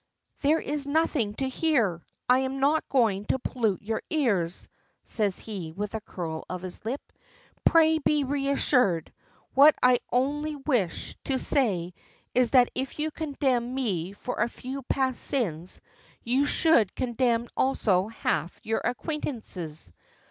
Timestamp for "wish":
10.55-11.15